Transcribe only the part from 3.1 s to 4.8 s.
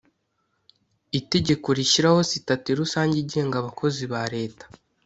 igenga Abakozi ba Leta